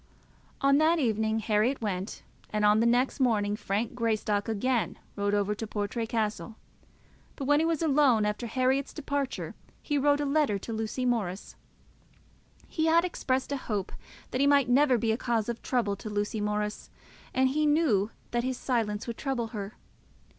On 0.61 0.79
that 0.79 0.97
evening 0.97 1.41
Herriot 1.41 1.79
went, 1.79 2.23
and 2.49 2.65
on 2.65 2.79
the 2.79 2.87
next 2.87 3.19
morning 3.19 3.55
Frank 3.55 3.93
Greystock 3.93 4.49
again 4.49 4.97
rode 5.15 5.35
over 5.35 5.53
to 5.53 5.67
Portray 5.67 6.07
Castle; 6.07 6.55
but 7.35 7.45
when 7.45 7.59
he 7.59 7.67
was 7.67 7.83
alone 7.83 8.25
after 8.25 8.47
Herriot's 8.47 8.95
departure, 8.95 9.53
he 9.79 9.99
wrote 9.99 10.19
a 10.19 10.25
letter 10.25 10.57
to 10.57 10.73
Lucy 10.73 11.05
Morris. 11.05 11.55
He 12.67 12.87
had 12.87 13.05
expressed 13.05 13.51
a 13.51 13.57
hope 13.57 13.91
that 14.31 14.41
he 14.41 14.47
might 14.47 14.69
never 14.69 14.97
be 14.97 15.11
a 15.11 15.17
cause 15.17 15.47
of 15.47 15.61
trouble 15.61 15.95
to 15.97 16.09
Lucy 16.09 16.41
Morris, 16.41 16.89
and 17.31 17.49
he 17.49 17.67
knew 17.67 18.09
that 18.31 18.43
his 18.43 18.57
silence 18.57 19.05
would 19.05 19.17
trouble 19.19 19.49
her. 19.49 19.75